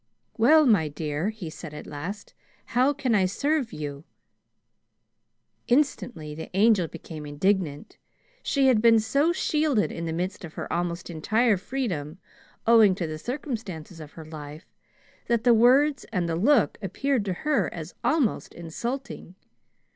"Well, 0.35 0.65
my 0.65 0.87
dear," 0.87 1.29
he 1.29 1.51
said 1.51 1.75
at 1.75 1.85
last, 1.85 2.33
"how 2.73 2.91
can 2.91 3.13
I 3.13 3.25
serve 3.27 3.71
you?" 3.71 4.03
Instantly 5.67 6.33
the 6.33 6.49
Angel 6.57 6.87
became 6.87 7.23
indignant. 7.23 7.99
She 8.41 8.65
had 8.65 8.81
been 8.81 8.99
so 8.99 9.31
shielded 9.31 9.91
in 9.91 10.05
the 10.05 10.11
midst 10.11 10.43
of 10.43 10.57
almost 10.71 11.11
entire 11.11 11.55
freedom, 11.55 12.17
owing 12.65 12.95
to 12.95 13.05
the 13.05 13.19
circumstances 13.19 13.99
of 13.99 14.13
her 14.13 14.25
life, 14.25 14.65
that 15.27 15.43
the 15.43 15.53
words 15.53 16.03
and 16.05 16.27
the 16.27 16.35
look 16.35 16.79
appeared 16.81 17.23
to 17.25 17.33
her 17.45 17.71
as 17.71 17.93
almost 18.03 18.55
insulting. 18.55 19.35